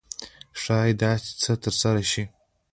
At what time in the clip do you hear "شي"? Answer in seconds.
2.11-2.23